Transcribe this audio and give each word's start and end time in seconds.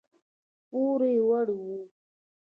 پوروړي 0.69 1.13
وو. 1.57 1.79